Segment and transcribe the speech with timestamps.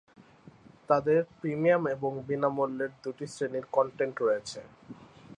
[0.89, 4.59] তাদের প্রিমিয়াম এবং বিনামূল্যে দুটি শ্রেণীর কন্টেন্ট রয়েছে।